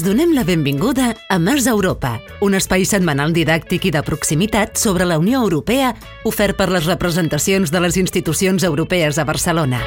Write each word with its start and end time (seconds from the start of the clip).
Us 0.00 0.04
donem 0.06 0.30
la 0.32 0.44
benvinguda 0.48 1.10
a 1.28 1.36
Mars 1.38 1.66
Europa, 1.68 2.22
un 2.40 2.54
espai 2.56 2.86
setmanal 2.88 3.34
didàctic 3.36 3.84
i 3.84 3.90
de 3.92 4.00
proximitat 4.00 4.80
sobre 4.80 5.04
la 5.04 5.18
Unió 5.20 5.42
Europea 5.44 5.90
ofert 6.24 6.56
per 6.56 6.70
les 6.72 6.86
representacions 6.88 7.68
de 7.68 7.82
les 7.84 7.98
institucions 8.00 8.64
europees 8.64 9.20
a 9.20 9.26
Barcelona. 9.28 9.82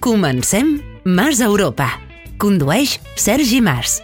Comencem 0.00 0.78
Mars 1.04 1.44
Europa. 1.44 1.90
Condueix 2.40 2.96
Sergi 3.20 3.60
Mas. 3.60 4.00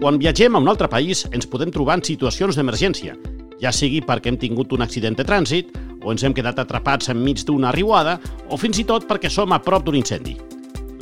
Quan 0.00 0.16
viatgem 0.16 0.54
a 0.56 0.60
un 0.64 0.68
altre 0.72 0.88
país 0.88 1.26
ens 1.28 1.44
podem 1.44 1.68
trobar 1.68 1.98
en 1.98 2.02
situacions 2.06 2.56
d'emergència, 2.56 3.18
ja 3.60 3.68
sigui 3.68 3.98
perquè 4.00 4.30
hem 4.30 4.38
tingut 4.40 4.70
un 4.72 4.80
accident 4.80 5.18
de 5.18 5.26
trànsit, 5.28 5.74
o 6.00 6.14
ens 6.14 6.24
hem 6.24 6.32
quedat 6.32 6.62
atrapats 6.62 7.10
enmig 7.12 7.42
d'una 7.44 7.68
riuada, 7.76 8.14
o 8.48 8.56
fins 8.56 8.80
i 8.80 8.86
tot 8.88 9.04
perquè 9.04 9.28
som 9.28 9.52
a 9.52 9.58
prop 9.60 9.84
d'un 9.84 9.98
incendi. 10.00 10.38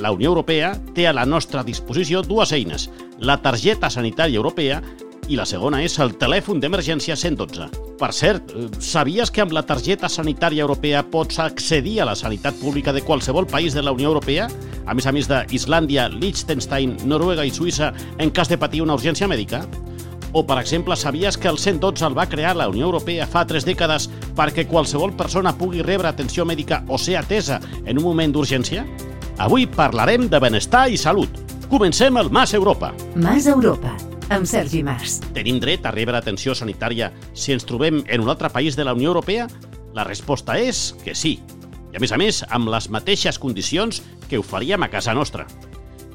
La 0.02 0.10
Unió 0.10 0.32
Europea 0.32 0.72
té 0.96 1.06
a 1.06 1.14
la 1.14 1.26
nostra 1.26 1.62
disposició 1.62 2.24
dues 2.26 2.50
eines, 2.50 2.88
la 3.22 3.38
targeta 3.38 3.86
sanitària 3.86 4.42
europea 4.42 4.80
i 5.28 5.36
la 5.36 5.44
segona 5.46 5.82
és 5.84 5.98
el 6.00 6.14
telèfon 6.16 6.60
d'emergència 6.60 7.16
112. 7.16 7.68
Per 7.98 8.08
cert, 8.16 8.52
eh, 8.54 8.68
sabies 8.80 9.30
que 9.30 9.42
amb 9.42 9.52
la 9.52 9.64
targeta 9.66 10.08
sanitària 10.08 10.62
europea 10.64 11.02
pots 11.10 11.38
accedir 11.38 12.00
a 12.00 12.06
la 12.08 12.16
sanitat 12.16 12.54
pública 12.54 12.92
de 12.92 13.02
qualsevol 13.02 13.46
país 13.46 13.74
de 13.74 13.82
la 13.82 13.92
Unió 13.92 14.08
Europea? 14.08 14.48
A 14.86 14.94
més 14.94 15.06
a 15.06 15.12
més 15.12 15.28
d'Islàndia, 15.28 16.08
Liechtenstein, 16.08 16.96
Noruega 17.04 17.44
i 17.44 17.50
Suïssa 17.50 17.92
en 18.18 18.30
cas 18.30 18.48
de 18.48 18.58
patir 18.58 18.80
una 18.82 18.94
urgència 18.94 19.28
mèdica? 19.28 19.66
O, 20.32 20.46
per 20.46 20.58
exemple, 20.58 20.96
sabies 20.96 21.36
que 21.36 21.48
el 21.48 21.58
112 21.58 22.04
el 22.06 22.16
va 22.16 22.28
crear 22.28 22.56
la 22.56 22.68
Unió 22.68 22.86
Europea 22.86 23.26
fa 23.26 23.46
tres 23.46 23.64
dècades 23.64 24.08
perquè 24.36 24.66
qualsevol 24.68 25.14
persona 25.16 25.56
pugui 25.56 25.82
rebre 25.82 26.08
atenció 26.08 26.44
mèdica 26.44 26.84
o 26.88 26.98
ser 26.98 27.16
atesa 27.16 27.60
en 27.84 27.98
un 27.98 28.04
moment 28.04 28.32
d'urgència? 28.32 28.86
Avui 29.38 29.66
parlarem 29.66 30.28
de 30.28 30.40
benestar 30.40 30.88
i 30.90 30.96
salut. 30.96 31.30
Comencem 31.68 32.16
el 32.16 32.30
Mas 32.30 32.54
Europa. 32.54 32.94
Mas 33.14 33.46
Europa, 33.46 33.94
amb 34.30 34.46
Sergi 34.46 34.82
Mas. 34.84 35.18
Tenim 35.34 35.58
dret 35.60 35.86
a 35.86 35.92
rebre 35.94 36.18
atenció 36.18 36.54
sanitària 36.54 37.10
si 37.32 37.54
ens 37.54 37.66
trobem 37.68 38.02
en 38.06 38.24
un 38.24 38.28
altre 38.28 38.50
país 38.52 38.76
de 38.76 38.84
la 38.84 38.94
Unió 38.94 39.10
Europea? 39.12 39.48
La 39.94 40.04
resposta 40.04 40.58
és 40.60 40.94
que 41.04 41.14
sí. 41.14 41.38
I 41.92 41.96
a 41.96 42.02
més 42.02 42.12
a 42.12 42.18
més, 42.20 42.42
amb 42.52 42.68
les 42.68 42.90
mateixes 42.92 43.38
condicions 43.40 44.02
que 44.28 44.38
ho 44.38 44.44
faríem 44.44 44.82
a 44.84 44.90
casa 44.92 45.14
nostra. 45.16 45.46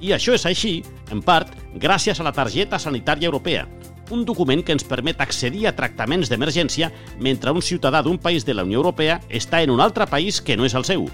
I 0.02 0.14
això 0.14 0.36
és 0.36 0.46
així, 0.46 0.84
en 1.12 1.24
part, 1.24 1.50
gràcies 1.80 2.20
a 2.20 2.28
la 2.28 2.36
targeta 2.36 2.80
sanitària 2.80 3.32
europea, 3.32 3.66
un 4.12 4.26
document 4.26 4.62
que 4.64 4.76
ens 4.76 4.86
permet 4.86 5.22
accedir 5.24 5.66
a 5.68 5.74
tractaments 5.74 6.30
d'emergència 6.30 6.92
mentre 7.20 7.52
un 7.52 7.64
ciutadà 7.64 8.04
d'un 8.04 8.20
país 8.20 8.46
de 8.46 8.54
la 8.54 8.66
Unió 8.68 8.84
Europea 8.84 9.22
està 9.30 9.64
en 9.64 9.72
un 9.72 9.82
altre 9.82 10.06
país 10.08 10.42
que 10.42 10.58
no 10.58 10.68
és 10.68 10.76
el 10.76 10.86
seu. 10.86 11.08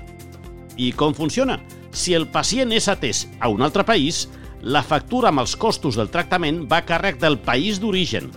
I 0.76 0.92
com 0.98 1.14
funciona? 1.14 1.60
Si 1.92 2.14
el 2.14 2.28
pacient 2.28 2.72
és 2.76 2.88
atès 2.88 3.28
a 3.40 3.50
un 3.50 3.62
altre 3.62 3.86
país, 3.86 4.28
la 4.62 4.84
factura 4.84 5.30
amb 5.30 5.40
els 5.40 5.56
costos 5.56 5.96
del 5.96 6.10
tractament 6.12 6.66
va 6.68 6.82
a 6.82 6.86
càrrec 6.86 7.20
del 7.20 7.38
país 7.40 7.80
d'origen. 7.80 8.30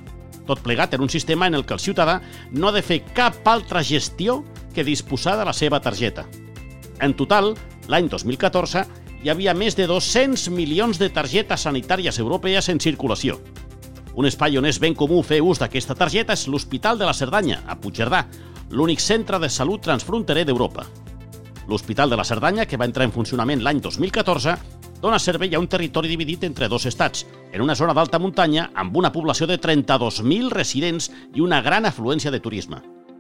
Tot 0.47 0.63
plegat 0.63 0.95
en 0.95 1.03
un 1.03 1.11
sistema 1.11 1.47
en 1.47 1.55
el 1.55 1.65
que 1.67 1.75
el 1.75 1.83
ciutadà 1.83 2.21
no 2.51 2.69
ha 2.69 2.73
de 2.73 2.83
fer 2.83 3.03
cap 3.15 3.47
altra 3.49 3.83
gestió 3.83 4.43
que 4.75 4.85
disposar 4.85 5.37
de 5.39 5.45
la 5.45 5.53
seva 5.53 5.81
targeta. 5.81 6.27
En 7.01 7.15
total, 7.15 7.55
l'any 7.89 8.09
2014, 8.09 8.85
hi 9.23 9.31
havia 9.31 9.55
més 9.55 9.77
de 9.79 9.87
200 9.87 10.49
milions 10.51 10.99
de 10.99 11.11
targetes 11.11 11.67
sanitàries 11.67 12.19
europees 12.19 12.69
en 12.69 12.81
circulació. 12.81 13.41
Un 14.15 14.27
espai 14.29 14.59
on 14.59 14.67
és 14.69 14.79
ben 14.79 14.95
comú 14.95 15.23
fer 15.25 15.41
ús 15.43 15.59
d'aquesta 15.63 15.97
targeta 15.99 16.35
és 16.37 16.47
l'Hospital 16.47 16.99
de 16.99 17.07
la 17.09 17.15
Cerdanya, 17.17 17.63
a 17.67 17.79
Puigcerdà, 17.81 18.27
l'únic 18.71 19.01
centre 19.01 19.39
de 19.39 19.49
salut 19.49 19.83
transfronterer 19.83 20.45
d'Europa. 20.45 20.85
L'Hospital 21.69 22.11
de 22.11 22.19
la 22.19 22.25
Cerdanya, 22.25 22.67
que 22.67 22.77
va 22.77 22.87
entrar 22.89 23.07
en 23.07 23.15
funcionament 23.15 23.63
l'any 23.63 23.81
2014, 23.81 24.57
dona 25.03 25.19
servei 25.19 25.53
a 25.55 25.59
un 25.59 25.67
territori 25.67 26.09
dividit 26.09 26.45
entre 26.47 26.69
dos 26.71 26.87
estats, 26.87 27.27
en 27.53 27.61
una 27.61 27.75
zona 27.75 27.93
d'alta 27.93 28.23
muntanya 28.23 28.71
amb 28.73 28.97
una 28.97 29.11
població 29.13 29.49
de 29.51 29.59
32.000 29.61 30.55
residents 30.55 31.11
i 31.35 31.43
una 31.43 31.61
gran 31.61 31.85
afluència 31.91 32.31
de 32.31 32.41
turisme. 32.41 32.79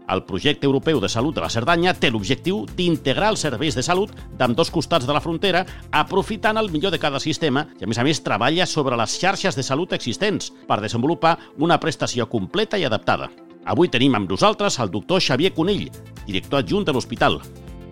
El 0.08 0.24
projecte 0.26 0.66
europeu 0.66 1.00
de 1.00 1.08
salut 1.08 1.34
de 1.34 1.42
la 1.42 1.50
Cerdanya 1.50 1.94
té 1.94 2.10
l'objectiu 2.10 2.64
d'integrar 2.76 3.32
els 3.32 3.42
serveis 3.42 3.74
de 3.74 3.82
salut 3.82 4.10
d'amb 4.38 4.56
dos 4.56 4.70
costats 4.70 5.06
de 5.06 5.14
la 5.14 5.22
frontera, 5.22 5.64
aprofitant 5.90 6.58
el 6.58 6.70
millor 6.70 6.92
de 6.94 7.00
cada 7.02 7.20
sistema 7.20 7.66
i, 7.80 7.84
a 7.84 7.90
més 7.90 7.98
a 7.98 8.06
més, 8.06 8.22
treballa 8.22 8.66
sobre 8.66 8.98
les 8.98 9.18
xarxes 9.18 9.58
de 9.58 9.66
salut 9.66 9.94
existents 9.94 10.52
per 10.68 10.80
desenvolupar 10.82 11.38
una 11.58 11.80
prestació 11.80 12.28
completa 12.28 12.78
i 12.78 12.86
adaptada. 12.86 13.30
Avui 13.64 13.88
tenim 13.88 14.14
amb 14.18 14.30
nosaltres 14.30 14.78
el 14.82 14.90
doctor 14.90 15.22
Xavier 15.22 15.54
Conill, 15.54 15.88
director 16.26 16.62
adjunt 16.62 16.86
de 16.86 16.94
l'hospital. 16.94 17.40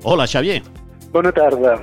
Hola, 0.03 0.27
Xavier. 0.27 0.80
Bona 1.10 1.32
tarda. 1.32 1.76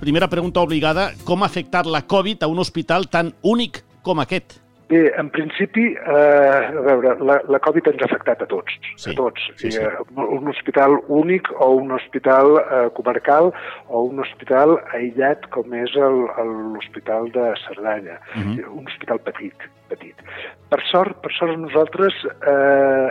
Primera 0.00 0.28
pregunta 0.30 0.60
obligada, 0.62 1.10
com 1.26 1.42
ha 1.42 1.46
afectat 1.50 1.86
la 1.90 2.04
Covid 2.06 2.44
a 2.44 2.48
un 2.48 2.58
hospital 2.62 3.08
tan 3.10 3.32
únic 3.42 3.82
com 4.06 4.20
aquest? 4.22 4.60
Bé, 4.88 5.02
en 5.20 5.28
principi, 5.28 5.82
eh, 5.92 6.60
a 6.72 6.80
veure, 6.86 7.10
la, 7.20 7.34
la 7.52 7.58
Covid 7.60 7.90
ens 7.90 8.00
ha 8.00 8.06
afectat 8.06 8.40
a 8.40 8.46
tots, 8.48 8.72
Sí, 8.96 9.10
a 9.10 9.16
tots. 9.18 9.42
sí, 9.60 9.68
sí. 9.74 9.82
Eh, 9.82 9.90
Un 10.16 10.48
hospital 10.48 10.96
únic 11.08 11.50
o 11.60 11.68
un 11.76 11.92
hospital 11.92 12.54
eh, 12.62 12.88
comarcal 12.96 13.50
o 13.88 14.02
un 14.06 14.22
hospital 14.24 14.78
aïllat 14.96 15.44
com 15.52 15.74
és 15.76 15.92
l'Hospital 15.98 17.28
de 17.36 17.50
Cerdanya. 17.66 18.16
Mhm. 18.36 18.64
Un 18.78 18.86
hospital 18.88 19.20
petit, 19.28 19.68
petit. 19.90 20.16
Per 20.70 20.80
sort, 20.90 21.20
per 21.20 21.32
sort 21.36 21.58
nosaltres 21.58 22.14
eh, 22.24 23.10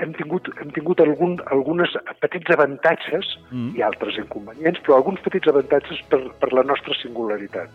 hem 0.00 0.12
tingut, 0.16 0.48
hem 0.60 0.70
tingut 0.76 1.00
algun, 1.04 1.38
algunes 1.54 1.92
petits 2.22 2.50
avantatges 2.54 3.26
Mhm. 3.50 3.76
i 3.76 3.82
altres 3.82 4.16
inconvenients, 4.18 4.80
però 4.84 4.96
alguns 4.96 5.20
petits 5.20 5.48
avantatges 5.48 6.00
per, 6.08 6.20
per 6.40 6.52
la 6.52 6.62
nostra 6.62 6.94
singularitat. 7.02 7.70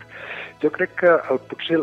Jo 0.62 0.70
crec 0.74 0.94
que 1.00 1.12
el, 1.30 1.38
potser 1.50 1.78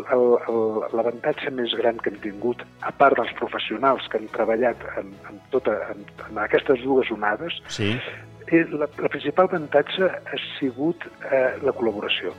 l'avantatge 0.92 1.50
més 1.54 1.74
gran 1.78 1.98
que 2.02 2.10
hem 2.12 2.20
tingut, 2.22 2.62
a 2.82 2.92
part 2.92 3.16
dels 3.18 3.32
professionals 3.38 4.06
que 4.10 4.18
han 4.20 4.28
treballat 4.34 4.76
en, 5.00 5.12
en, 5.30 5.40
tota, 5.54 5.76
en, 5.92 6.04
en 6.28 6.38
aquestes 6.44 6.82
dues 6.84 7.10
onades, 7.14 7.60
Sí. 7.68 7.92
eh, 8.52 8.64
la, 8.70 8.88
la 8.98 9.08
principal 9.08 9.46
avantatge 9.50 10.04
ha 10.10 10.40
sigut 10.58 11.04
eh, 11.30 11.54
la 11.62 11.72
col·laboració. 11.72 12.32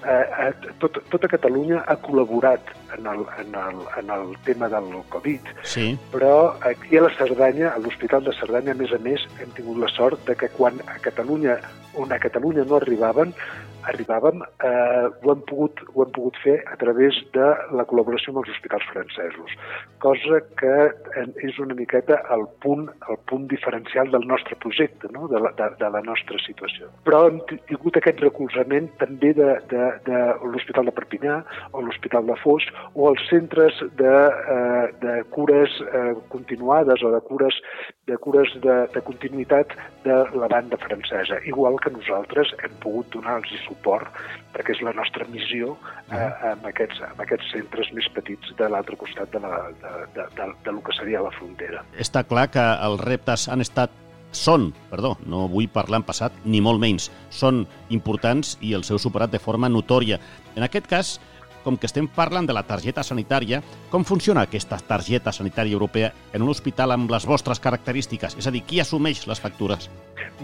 Eh, 0.00 0.48
eh, 0.48 0.72
tot, 0.80 0.96
tota 1.12 1.28
Catalunya 1.28 1.82
ha 1.84 1.96
col·laborat 2.00 2.70
en 2.96 3.06
el, 3.06 3.24
en, 3.42 3.54
el, 3.54 3.82
en 4.00 4.12
el 4.14 4.30
tema 4.46 4.68
del 4.72 4.88
Covid, 5.12 5.50
Sí. 5.62 5.98
però 6.12 6.56
aquí 6.64 6.96
a 6.96 7.02
la 7.02 7.10
Cerdanya, 7.18 7.74
a 7.74 7.78
l'Hospital 7.78 8.24
de 8.24 8.32
Cerdanya, 8.32 8.72
a 8.72 8.80
més 8.80 8.94
a 8.96 8.98
més, 8.98 9.26
hem 9.42 9.50
tingut 9.52 9.76
la 9.76 9.90
sort 9.92 10.24
de 10.26 10.34
que 10.34 10.48
quan 10.56 10.80
a 10.88 10.96
Catalunya, 11.04 11.58
on 12.00 12.12
a 12.12 12.18
Catalunya 12.18 12.64
no 12.64 12.76
arribaven, 12.80 13.34
arribàvem, 13.88 14.42
eh, 14.42 15.06
ho, 15.22 15.32
hem 15.32 15.42
pogut, 15.48 15.80
ho 15.94 16.04
hem 16.04 16.12
pogut 16.16 16.36
fer 16.44 16.56
a 16.72 16.76
través 16.80 17.16
de 17.34 17.48
la 17.76 17.86
col·laboració 17.88 18.32
amb 18.32 18.42
els 18.42 18.52
hospitals 18.54 18.86
francesos, 18.92 19.54
cosa 20.04 20.40
que 20.60 20.74
eh, 20.90 21.26
és 21.46 21.58
una 21.62 21.76
miqueta 21.78 22.20
el 22.34 22.46
punt, 22.64 22.88
el 23.08 23.20
punt 23.30 23.46
diferencial 23.50 24.10
del 24.12 24.26
nostre 24.28 24.56
projecte, 24.64 25.08
no? 25.14 25.28
de, 25.32 25.40
la, 25.40 25.52
de, 25.58 25.70
de 25.80 25.90
la 25.96 26.02
nostra 26.06 26.40
situació. 26.44 26.90
Però 27.06 27.24
hem 27.28 27.40
tingut 27.70 27.96
aquest 28.00 28.20
recolzament 28.24 28.90
també 29.00 29.32
de, 29.36 29.50
de, 29.72 29.88
de 30.08 30.22
l'Hospital 30.44 30.90
de 30.90 30.96
Perpinyà 30.96 31.40
o 31.72 31.84
l'Hospital 31.84 32.28
de 32.28 32.38
Foix 32.42 32.68
o 32.94 33.10
els 33.12 33.24
centres 33.30 33.80
de, 34.00 34.16
eh, 34.56 34.86
de 35.04 35.16
cures 35.34 35.80
eh, 35.86 36.14
continuades 36.32 37.04
o 37.04 37.14
de 37.14 37.22
cures 37.28 37.56
de 38.10 38.18
cures 38.18 38.52
de, 38.64 38.76
de 38.94 39.02
continuïtat 39.06 39.72
de 40.04 40.16
la 40.34 40.48
banda 40.50 40.78
francesa, 40.82 41.38
igual 41.46 41.78
que 41.82 41.92
nosaltres 41.94 42.52
hem 42.64 42.74
pogut 42.82 43.08
donar-los 43.14 43.64
suport 43.68 44.10
perquè 44.54 44.74
és 44.74 44.82
la 44.84 44.94
nostra 44.96 45.26
missió 45.30 45.76
eh, 46.10 46.28
amb, 46.50 46.66
aquests, 46.72 47.00
amb 47.12 47.22
aquests 47.24 47.54
centres 47.54 47.92
més 47.96 48.10
petits 48.16 48.54
de 48.58 48.68
l'altre 48.72 48.98
costat 49.00 49.30
de, 49.34 49.42
la, 49.44 49.62
de, 49.82 49.94
de, 50.16 50.28
de, 50.36 50.50
de 50.66 50.74
lo 50.74 50.84
que 50.86 50.96
seria 50.98 51.22
la 51.24 51.32
frontera. 51.38 51.84
Està 52.02 52.24
clar 52.26 52.48
que 52.52 52.66
els 52.90 53.02
reptes 53.06 53.46
han 53.52 53.62
estat 53.62 53.94
són, 54.36 54.70
perdó, 54.90 55.16
no 55.26 55.46
vull 55.50 55.68
parlar 55.70 56.00
en 56.00 56.06
passat, 56.06 56.34
ni 56.44 56.60
molt 56.62 56.82
menys, 56.82 57.08
són 57.34 57.64
importants 57.90 58.56
i 58.62 58.74
els 58.78 58.90
heu 58.90 58.98
superat 59.02 59.32
de 59.32 59.42
forma 59.42 59.70
notòria. 59.70 60.20
En 60.54 60.66
aquest 60.66 60.86
cas, 60.90 61.16
com 61.64 61.76
que 61.76 61.88
estem 61.88 62.08
parlant 62.08 62.48
de 62.48 62.56
la 62.56 62.64
targeta 62.66 63.04
sanitària, 63.06 63.62
com 63.90 64.04
funciona 64.04 64.44
aquesta 64.46 64.78
targeta 64.86 65.32
sanitària 65.32 65.76
europea 65.76 66.12
en 66.32 66.42
un 66.42 66.52
hospital 66.52 66.94
amb 66.96 67.10
les 67.10 67.26
vostres 67.26 67.60
característiques? 67.60 68.36
És 68.38 68.46
a 68.46 68.54
dir, 68.54 68.62
qui 68.66 68.80
assumeix 68.80 69.26
les 69.30 69.40
factures? 69.40 69.90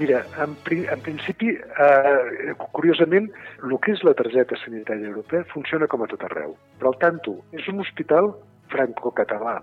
Mira, 0.01 0.25
en, 0.43 0.57
pri, 0.65 0.83
en 0.93 1.01
principi, 1.05 1.55
eh, 1.57 2.55
curiosament, 2.77 3.31
el 3.63 3.79
que 3.81 3.95
és 3.97 4.05
la 4.05 4.17
targeta 4.19 4.59
sanitària 4.65 5.09
europea 5.13 5.47
funciona 5.53 5.89
com 5.89 6.05
a 6.05 6.11
tot 6.11 6.27
arreu. 6.29 6.57
Però 6.81 6.93
al 6.93 7.01
tanto, 7.01 7.39
és 7.57 7.69
un 7.73 7.81
hospital 7.85 8.35
franco-català. 8.73 9.61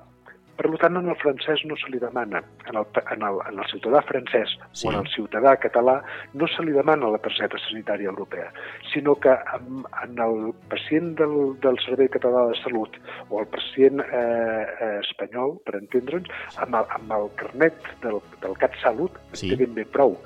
Per 0.53 0.69
tant, 0.77 0.97
en 1.00 1.07
el 1.09 1.15
francès 1.17 1.63
no 1.65 1.73
se 1.81 1.89
li 1.89 1.97
demana, 1.97 2.44
en 2.69 2.77
el, 2.77 2.85
en 3.09 3.23
el, 3.25 3.39
en 3.50 3.57
el 3.57 3.65
ciutadà 3.71 4.03
francès 4.05 4.51
Sí. 4.71 4.85
o 4.88 4.91
en 4.91 5.00
el 5.00 5.07
ciutadà 5.09 5.55
català, 5.57 5.95
no 6.38 6.45
se 6.47 6.61
li 6.61 6.75
demana 6.75 7.09
la 7.09 7.17
targeta 7.17 7.57
sanitària 7.57 8.11
europea, 8.11 8.51
sinó 8.91 9.15
que 9.15 9.33
en, 9.57 9.81
en 10.03 10.19
el 10.21 10.53
pacient 10.69 11.15
del, 11.17 11.35
del 11.63 11.79
Servei 11.85 12.07
Català 12.13 12.45
de 12.51 12.59
Salut 12.61 13.00
o 13.29 13.41
el 13.41 13.47
pacient 13.50 14.00
eh, 14.05 14.13
eh, 14.21 15.00
espanyol, 15.01 15.57
per 15.65 15.75
entendre'ns, 15.79 16.29
amb 16.61 16.77
el, 16.83 16.85
amb 17.00 17.17
el 17.17 17.27
carnet 17.41 17.89
del, 18.05 18.21
del 18.45 18.53
CatSalut 18.61 19.17
Sí. 19.33 19.50
té 19.50 19.57
ben 19.63 19.73
bé 19.73 19.88
prou. 19.89 20.19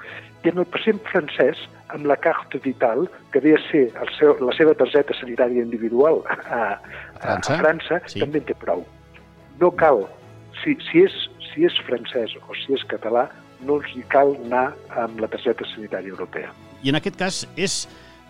I 0.43 0.51
en 0.51 0.59
el 0.59 0.67
pacient 0.69 0.99
francès, 1.07 1.63
amb 1.95 2.05
la 2.05 2.17
carte 2.19 2.59
vital, 2.63 3.07
que 3.31 3.39
ve 3.39 3.55
a 3.55 3.61
ser 3.71 3.87
el 3.95 4.11
seu, 4.19 4.35
la 4.43 4.53
seva 4.59 4.75
targeta 4.75 5.15
sanitària 5.15 5.63
individual 5.63 6.19
a, 6.27 6.35
a, 6.51 6.61
França, 7.23 7.55
a 7.55 7.57
França, 7.63 7.99
sí. 8.11 8.19
també 8.19 8.43
en 8.43 8.51
té 8.51 8.55
prou. 8.59 8.83
No 9.59 9.71
cal, 9.73 10.03
si, 10.67 10.75
si, 10.91 11.03
és, 11.07 11.15
si 11.51 11.65
és 11.67 11.75
francès 11.87 12.35
o 12.43 12.55
si 12.59 12.75
és 12.75 12.83
català, 12.91 13.27
no 13.63 13.79
els 13.79 13.93
hi 13.95 14.03
cal 14.11 14.35
anar 14.45 14.67
amb 14.99 15.21
la 15.23 15.29
targeta 15.31 15.65
sanitària 15.73 16.11
europea. 16.11 16.51
I 16.83 16.91
en 16.91 16.99
aquest 16.99 17.17
cas 17.19 17.39
és 17.55 17.85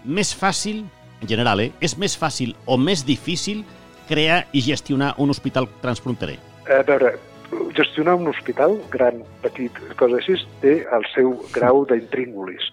més 0.05 0.31
fàcil, 0.37 0.85
en 1.21 1.31
general, 1.31 1.63
eh? 1.65 1.71
és 1.81 1.97
més 1.97 2.15
fàcil 2.17 2.53
o 2.65 2.77
més 2.77 3.03
difícil 3.07 3.65
crear 4.07 4.45
i 4.53 4.61
gestionar 4.63 5.15
un 5.19 5.33
hospital 5.33 5.67
transfronterer? 5.81 6.37
A 6.71 6.83
veure, 6.87 7.15
gestionar 7.75 8.15
un 8.15 8.29
hospital, 8.29 8.77
gran, 8.93 9.19
petit, 9.43 9.73
cosa 9.99 10.21
així, 10.21 10.37
té 10.61 10.77
el 10.95 11.03
seu 11.13 11.33
grau 11.55 11.83
d'intríngulis. 11.89 12.69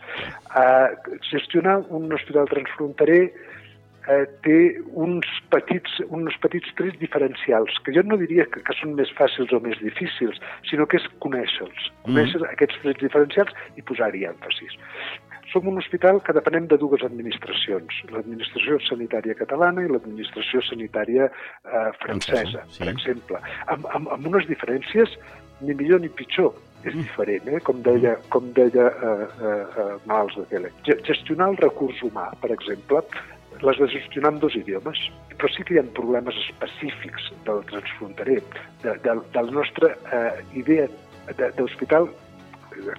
Uh, 0.54 1.18
gestionar 1.30 1.80
un 1.94 2.12
hospital 2.14 2.50
transfronterer 2.52 3.32
eh, 4.08 4.24
té 4.44 4.58
uns 5.06 5.28
petits, 5.52 6.00
uns 6.08 6.36
petits 6.42 6.72
trets 6.78 6.98
diferencials, 7.00 7.76
que 7.84 7.94
jo 7.96 8.04
no 8.06 8.18
diria 8.20 8.46
que, 8.50 8.62
que 8.64 8.76
són 8.78 8.96
més 8.98 9.12
fàcils 9.18 9.52
o 9.54 9.60
més 9.64 9.78
difícils, 9.82 10.40
sinó 10.70 10.88
que 10.90 11.00
és 11.00 11.06
conèixer-los, 11.24 11.92
conèixer 12.08 12.40
mm. 12.40 12.50
aquests 12.56 12.82
trets 12.82 13.04
diferencials 13.04 13.54
i 13.78 13.86
posar-hi 13.86 14.26
èmfasis. 14.30 14.76
Som 15.52 15.68
un 15.70 15.78
hospital 15.78 16.18
que 16.26 16.34
depenem 16.34 16.66
de 16.66 16.76
dues 16.80 17.04
administracions, 17.06 18.00
l'administració 18.10 18.80
sanitària 18.88 19.36
catalana 19.38 19.84
i 19.84 19.90
l'administració 19.92 20.64
sanitària 20.66 21.28
eh, 21.30 21.90
francesa, 22.02 22.64
sí. 22.66 22.82
per 22.82 22.90
exemple, 22.90 23.40
amb, 23.70 23.86
amb, 23.94 24.10
amb 24.16 24.30
unes 24.32 24.48
diferències 24.50 25.14
ni 25.62 25.76
millor 25.78 26.02
ni 26.02 26.10
pitjor. 26.10 26.54
És 26.84 26.92
diferent, 26.92 27.46
eh? 27.48 27.62
com 27.64 27.78
deia, 27.80 28.10
com 28.28 28.50
deia 28.52 28.90
eh, 28.92 29.12
eh, 29.48 29.52
eh, 29.80 29.92
Mals 30.10 30.34
de 30.36 30.42
Tele. 30.50 30.72
Gestionar 31.06 31.46
el 31.54 31.56
recurs 31.62 32.02
humà, 32.04 32.26
per 32.42 32.50
exemple, 32.52 33.00
les 33.62 33.78
de 33.78 33.88
gestionar 33.88 34.32
en 34.32 34.40
dos 34.40 34.54
idiomes, 34.56 34.98
però 35.38 35.48
sí 35.54 35.62
que 35.64 35.74
hi 35.74 35.78
ha 35.78 35.86
problemes 35.94 36.34
específics 36.48 37.30
del 37.46 37.62
transfronterer, 37.70 38.42
de, 38.82 38.90
de, 39.04 39.14
de 39.34 39.42
la 39.42 39.50
nostra 39.50 39.94
eh, 40.12 40.44
idea 40.54 40.86
de- 41.38 41.50
d'hospital 41.56 42.08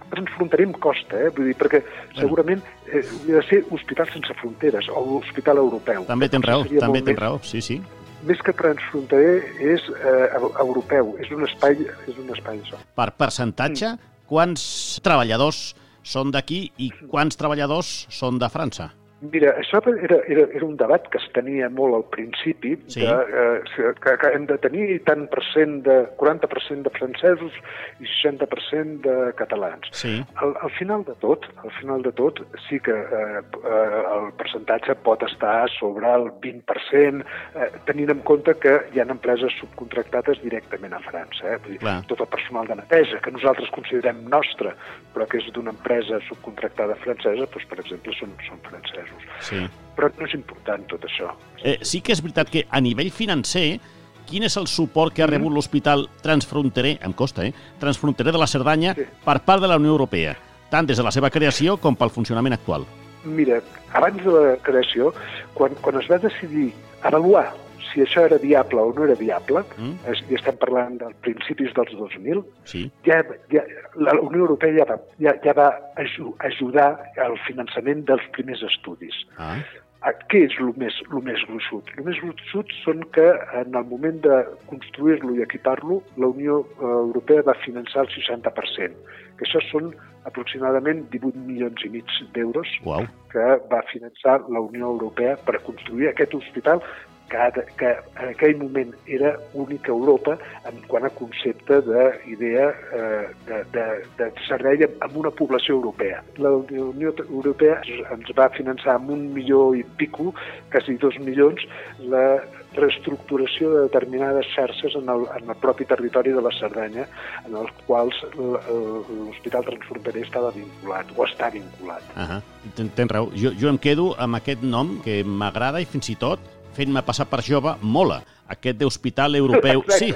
transfronterer 0.10 0.66
em 0.68 0.72
costa, 0.74 1.18
eh? 1.20 1.30
Vull 1.36 1.50
dir, 1.52 1.56
perquè 1.60 1.82
segurament 2.16 2.62
eh, 2.88 3.02
hauria 3.04 3.42
de 3.42 3.44
ser 3.50 3.60
hospital 3.76 4.08
sense 4.14 4.34
fronteres 4.40 4.88
o 4.90 5.18
hospital 5.20 5.58
europeu. 5.62 6.06
També 6.08 6.30
tens 6.32 6.46
raó, 6.48 6.64
també 6.80 7.02
tens 7.04 7.20
raó, 7.20 7.40
sí, 7.44 7.62
sí. 7.62 7.82
Més 8.26 8.40
que 8.42 8.54
transfronterer 8.58 9.36
és 9.62 9.84
eh, 9.92 10.30
eu- 10.40 10.54
europeu, 10.64 11.16
és 11.22 11.30
un 11.36 11.44
espai, 11.46 11.76
és 12.08 12.18
un 12.18 12.32
espai 12.34 12.62
això. 12.64 12.80
Per 12.96 13.10
percentatge, 13.20 13.92
quants 14.26 14.64
treballadors 15.06 15.74
són 16.06 16.32
d'aquí 16.34 16.72
i 16.82 16.90
quants 17.12 17.38
treballadors 17.38 18.06
són 18.10 18.40
de 18.42 18.50
França? 18.50 18.92
Mira, 19.32 19.54
això 19.62 19.82
era, 19.92 20.20
era, 20.28 20.48
era 20.54 20.66
un 20.66 20.76
debat 20.78 21.08
que 21.12 21.20
es 21.22 21.28
tenia 21.34 21.70
molt 21.70 21.96
al 21.96 22.06
principi, 22.14 22.76
Sí. 22.88 23.02
de, 23.02 23.12
eh, 23.12 23.94
que, 24.02 24.18
que 24.22 24.32
hem 24.36 24.46
de 24.50 24.58
tenir 24.64 25.00
tant 25.08 25.28
per 25.32 25.44
cent 25.54 25.82
de, 25.86 25.98
40% 26.18 26.84
de 26.84 26.92
francesos 26.96 27.54
i 28.00 28.08
60% 28.22 29.02
de 29.06 29.34
catalans. 29.40 29.88
Sí. 29.92 30.18
Al, 30.42 30.56
al 30.62 30.72
final 30.78 31.04
de 31.06 31.16
tot, 31.22 31.46
al 31.64 31.72
final 31.80 32.02
de 32.06 32.12
tot, 32.12 32.42
sí 32.68 32.80
que 32.80 32.92
eh, 32.96 33.42
eh, 33.42 34.02
el 34.16 34.32
percentatge 34.40 34.96
pot 35.06 35.24
estar 35.28 35.70
sobre 35.80 36.12
el 36.14 36.30
20%, 36.44 37.24
eh, 37.56 37.70
tenint 37.86 38.12
en 38.14 38.22
compte 38.28 38.56
que 38.62 38.76
hi 38.94 39.02
ha 39.02 39.08
empreses 39.10 39.54
subcontractades 39.60 40.42
directament 40.44 40.94
a 40.98 41.02
França. 41.06 41.46
Eh? 41.54 41.58
Vull 41.64 41.76
dir, 41.76 41.82
Clar. 41.84 41.98
tot 42.10 42.22
el 42.26 42.32
personal 42.32 42.68
de 42.68 42.80
neteja, 42.82 43.22
que 43.24 43.32
nosaltres 43.36 43.70
considerem 43.76 44.24
nostre, 44.30 44.74
però 45.16 45.28
que 45.30 45.40
és 45.42 45.48
d'una 45.56 45.72
empresa 45.76 46.20
subcontractada 46.28 46.98
francesa, 47.04 47.46
doncs, 47.46 47.68
per 47.72 47.80
exemple, 47.84 48.14
són, 48.20 48.34
són 48.48 48.60
francesos. 48.68 49.15
Sí. 49.42 49.66
Però 49.96 50.10
no 50.20 50.26
és 50.28 50.34
important 50.36 50.84
tot 50.92 51.06
això. 51.08 51.30
Eh, 51.64 51.78
sí 51.82 52.02
que 52.02 52.12
és 52.12 52.22
veritat 52.22 52.50
que 52.52 52.66
a 52.70 52.82
nivell 52.84 53.12
financer, 53.16 53.80
quin 54.28 54.44
és 54.44 54.58
el 54.58 54.68
suport 54.68 55.14
que 55.14 55.24
ha 55.24 55.28
rebut 55.30 55.54
l'hospital 55.54 56.10
transfronterer, 56.22 56.98
em 57.02 57.14
costa, 57.14 57.46
eh? 57.46 57.54
Transfronterer 57.80 58.34
de 58.34 58.42
la 58.42 58.48
Cerdanya 58.48 58.94
Sí. 58.94 59.06
per 59.24 59.40
part 59.46 59.62
de 59.62 59.68
la 59.68 59.78
Unió 59.78 59.92
Europea, 59.92 60.36
tant 60.70 60.86
des 60.86 60.98
de 60.98 61.04
la 61.04 61.12
seva 61.12 61.30
creació 61.30 61.78
com 61.78 61.96
pel 61.96 62.10
funcionament 62.10 62.54
actual. 62.54 62.86
Mira, 63.24 63.62
abans 63.94 64.24
de 64.24 64.32
la 64.32 64.58
creació, 64.62 65.14
quan, 65.54 65.74
quan 65.82 66.02
es 66.02 66.10
va 66.12 66.18
decidir 66.18 66.74
avaluar 67.02 67.54
si 67.96 68.04
això 68.04 68.26
era 68.28 68.38
viable 68.44 68.82
o 68.84 68.92
no 68.94 69.06
era 69.08 69.16
viable, 69.16 69.64
Mm. 69.80 69.96
és, 70.12 70.22
i 70.30 70.36
estem 70.36 70.58
parlant 70.60 70.98
dels 71.00 71.16
principis 71.24 71.72
dels 71.74 71.96
2000, 71.96 72.44
Sí. 72.66 72.92
ja, 73.08 73.24
ja, 73.52 73.64
la 73.96 74.14
Unió 74.20 74.44
Europea 74.46 74.76
ja 74.76 74.86
va, 74.92 75.00
ja, 75.18 75.34
ja 75.44 75.54
va 75.56 75.72
aju, 75.96 76.36
ajudar 76.40 76.92
al 77.24 77.40
finançament 77.48 78.04
dels 78.06 78.28
primers 78.36 78.62
estudis. 78.68 79.16
Ah, 79.40 80.12
Què 80.30 80.44
és 80.46 80.54
el 80.62 80.68
més, 80.78 80.94
el 81.10 81.22
més 81.26 81.42
gruixut? 81.50 81.88
El 81.98 82.04
més 82.06 82.20
gruixut 82.22 82.70
són 82.84 83.00
que 83.16 83.24
en 83.58 83.74
el 83.74 83.86
moment 83.90 84.20
de 84.22 84.36
construir-lo 84.70 85.34
i 85.34 85.42
equipar-lo, 85.42 86.04
la 86.22 86.28
Unió 86.28 86.60
eh, 86.62 86.84
Europea 86.86 87.42
va 87.42 87.56
finançar 87.66 88.04
el 88.04 88.10
60%, 88.14 88.94
que 89.40 89.46
això 89.48 89.64
són 89.72 89.96
aproximadament 90.30 91.08
18 91.10 91.42
milions 91.48 91.82
i 91.86 91.90
mig 91.90 92.06
d'euros 92.36 92.68
uau. 92.86 93.08
que 93.32 93.48
va 93.72 93.82
finançar 93.92 94.42
la 94.50 94.60
Unió 94.62 94.92
Europea 94.94 95.38
per 95.46 95.58
construir 95.66 96.10
aquest 96.10 96.36
hospital 96.38 96.82
que, 97.30 97.38
ha 97.38 97.50
de, 97.52 97.64
que 97.80 97.90
en 98.22 98.30
aquell 98.32 98.58
moment 98.60 98.92
era 99.08 99.36
únic 99.54 99.90
a 99.90 99.94
Europa 99.96 100.38
en 100.70 100.82
quant 100.88 101.06
a 101.08 101.10
concepte 101.10 101.82
d'idea 101.88 102.68
eh, 102.70 103.24
de, 103.48 103.62
de, 103.74 103.86
de 104.20 104.28
servei 104.48 104.84
amb- 104.86 105.18
una 105.26 105.32
població 105.32 105.76
europea. 105.80 106.22
La 106.38 106.52
Unió 106.52 107.14
Europea 107.30 107.80
ens 108.14 108.30
va 108.38 108.50
finançar 108.54 108.96
amb 109.00 109.10
un 109.16 109.28
milió 109.34 109.74
i 109.76 109.84
pico, 109.98 110.34
quasi 110.72 110.98
dos 111.02 111.18
milions, 111.20 111.64
la 112.00 112.28
reestructuració 112.76 113.70
de 113.72 113.82
determinades 113.86 114.50
xarxes 114.52 114.98
en 115.00 115.08
el, 115.10 115.24
en 115.40 115.50
el 115.50 115.56
propi 115.64 115.86
territori 115.88 116.34
de 116.36 116.42
la 116.44 116.52
Cerdanya, 116.60 117.06
en 117.48 117.56
els 117.56 117.72
quals 117.88 118.18
l'Hospital 118.36 119.64
Transfronterer 119.70 120.26
estava 120.26 120.52
vinculat, 120.56 121.14
o 121.16 121.24
està 121.28 121.50
vinculat. 121.54 122.04
Ah 122.16 122.42
Ten, 122.76 122.90
tens 122.98 123.12
raó. 123.14 123.30
Jo, 123.38 123.52
jo 123.54 123.70
em 123.70 123.78
quedo 123.78 124.10
amb 124.18 124.40
aquest 124.40 124.64
nom 124.66 124.96
que 125.06 125.20
m'agrada 125.24 125.80
i 125.84 125.86
fins 125.86 126.10
i 126.10 126.16
tot 126.20 126.42
fent-me 126.76 127.02
passar 127.08 127.26
per 127.32 127.42
jove 127.46 127.78
mola. 127.82 128.22
Aquest 128.48 128.78
d'Hospital 128.78 129.34
Europeu. 129.40 129.82
Sí, 129.90 130.12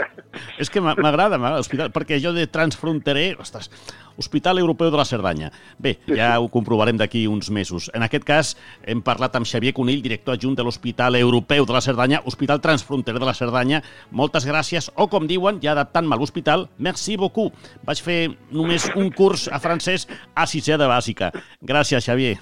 és 0.62 0.70
que 0.70 0.80
m'a- 0.80 0.94
m'agrada, 0.94 1.40
m'agrada, 1.40 1.64
hospital, 1.64 1.90
perquè 1.92 2.20
jo 2.22 2.30
de 2.32 2.46
transfronterer, 2.46 3.40
ostres, 3.42 3.72
Hospital 4.20 4.60
Europeu 4.60 4.92
de 4.92 4.98
la 5.00 5.06
Cerdanya. 5.06 5.50
Bé, 5.80 5.96
ja 6.06 6.36
ho 6.40 6.50
comprovarem 6.52 6.98
d'aquí 7.00 7.24
uns 7.26 7.50
mesos. 7.50 7.90
En 7.96 8.04
aquest 8.04 8.24
cas, 8.28 8.52
hem 8.84 9.02
parlat 9.02 9.34
amb 9.40 9.48
Xavier 9.50 9.74
Conill, 9.74 10.04
director 10.04 10.36
adjunt 10.36 10.54
de 10.60 10.64
l'Hospital 10.68 11.16
Europeu 11.16 11.66
de 11.66 11.74
la 11.74 11.82
Cerdanya, 11.82 12.22
Hospital 12.24 12.62
Transfronterer 12.62 13.18
de 13.20 13.26
la 13.26 13.34
Cerdanya. 13.34 13.82
Moltes 14.12 14.46
gràcies, 14.46 14.92
o 14.96 15.08
com 15.10 15.26
diuen, 15.26 15.58
ja 15.64 15.72
adaptant-me 15.72 16.14
a 16.14 16.20
l'hospital, 16.20 16.68
merci 16.78 17.18
beaucoup. 17.18 17.56
Vaig 17.84 18.04
fer 18.04 18.30
només 18.52 18.92
un 18.96 19.10
curs 19.10 19.48
a 19.48 19.58
francès 19.60 20.06
a 20.36 20.46
sisè 20.46 20.78
de 20.78 20.86
bàsica. 20.86 21.32
Gràcies, 21.66 22.06
Xavier. 22.06 22.38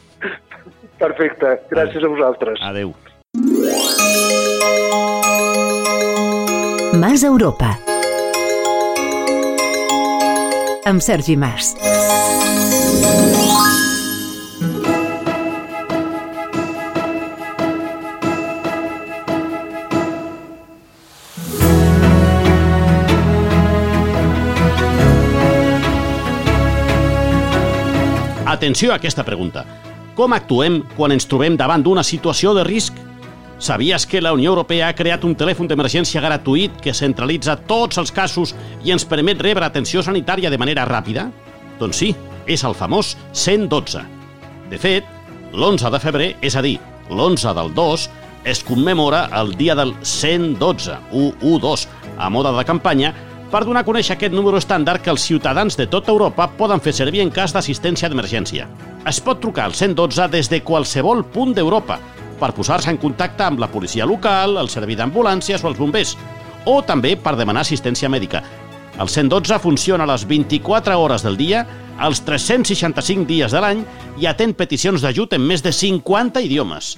Perfecte, 1.00 1.62
gràcies 1.72 2.04
a 2.04 2.08
vosaltres. 2.10 2.60
Adeu. 2.60 2.96
Mas 6.94 7.24
Europa. 7.24 7.80
Amb 10.86 11.02
Sergi 11.02 11.36
Mas. 11.38 11.76
Atenció 28.46 28.92
a 28.92 28.96
aquesta 28.96 29.24
pregunta. 29.24 29.66
Com 30.18 30.34
actuem 30.34 30.82
quan 30.98 31.14
ens 31.14 31.28
trobem 31.30 31.56
davant 31.60 31.84
d'una 31.86 32.02
situació 32.04 32.56
de 32.58 32.64
risc? 32.66 33.07
Sabies 33.60 34.06
que 34.06 34.22
la 34.22 34.34
Unió 34.34 34.52
Europea 34.52 34.90
ha 34.90 34.96
creat 34.96 35.24
un 35.26 35.34
telèfon 35.34 35.66
d'emergència 35.66 36.22
gratuït 36.22 36.76
que 36.82 36.94
centralitza 36.94 37.56
tots 37.58 37.98
els 37.98 38.12
casos 38.14 38.54
i 38.86 38.94
ens 38.94 39.06
permet 39.10 39.42
rebre 39.42 39.66
atenció 39.66 40.04
sanitària 40.06 40.52
de 40.54 40.60
manera 40.62 40.86
ràpida? 40.86 41.26
Doncs 41.80 41.98
sí, 42.04 42.12
és 42.46 42.64
el 42.64 42.78
famós 42.78 43.16
112. 43.34 44.04
De 44.70 44.78
fet, 44.78 45.08
l'11 45.54 45.90
de 45.90 46.02
febrer, 46.04 46.28
és 46.46 46.54
a 46.54 46.62
dir, 46.62 46.76
l'11 47.10 47.54
del 47.58 47.74
2, 47.74 48.04
es 48.46 48.62
commemora 48.64 49.24
el 49.40 49.56
dia 49.58 49.74
del 49.76 49.96
112, 50.04 51.00
112, 51.10 51.88
a 52.18 52.30
moda 52.30 52.54
de 52.54 52.66
campanya, 52.66 53.14
per 53.50 53.64
donar 53.66 53.82
a 53.82 53.88
conèixer 53.88 54.18
aquest 54.18 54.36
número 54.36 54.60
estàndard 54.62 55.02
que 55.02 55.10
els 55.10 55.26
ciutadans 55.26 55.80
de 55.80 55.88
tota 55.90 56.12
Europa 56.14 56.50
poden 56.60 56.84
fer 56.84 56.94
servir 56.94 57.24
en 57.24 57.34
cas 57.34 57.56
d'assistència 57.56 58.12
d'emergència. 58.12 58.68
Es 59.08 59.22
pot 59.24 59.42
trucar 59.42 59.66
al 59.66 59.74
112 59.74 60.30
des 60.30 60.52
de 60.52 60.62
qualsevol 60.68 61.24
punt 61.34 61.56
d'Europa 61.58 61.98
per 62.40 62.54
posar-se 62.56 62.92
en 62.94 63.00
contacte 63.02 63.44
amb 63.46 63.60
la 63.60 63.70
policia 63.72 64.06
local, 64.06 64.58
el 64.62 64.70
servei 64.70 64.96
d'ambulàncies 65.00 65.64
o 65.64 65.72
els 65.72 65.82
bombers, 65.82 66.16
o 66.66 66.82
també 66.86 67.16
per 67.18 67.36
demanar 67.40 67.66
assistència 67.66 68.10
mèdica. 68.10 68.44
El 68.98 69.10
112 69.10 69.60
funciona 69.62 70.06
a 70.06 70.10
les 70.10 70.26
24 70.26 70.98
hores 70.98 71.24
del 71.24 71.38
dia, 71.38 71.66
els 72.02 72.24
365 72.26 73.28
dies 73.30 73.54
de 73.54 73.62
l'any 73.62 73.84
i 74.18 74.26
atén 74.30 74.56
peticions 74.58 75.02
d'ajut 75.02 75.38
en 75.38 75.46
més 75.46 75.62
de 75.66 75.74
50 75.74 76.42
idiomes. 76.42 76.96